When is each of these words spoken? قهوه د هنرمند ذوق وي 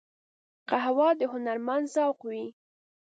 قهوه 0.69 1.09
د 1.19 1.21
هنرمند 1.33 1.85
ذوق 1.93 2.19
وي 2.29 2.45